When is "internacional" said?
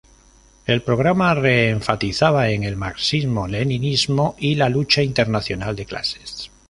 5.03-5.75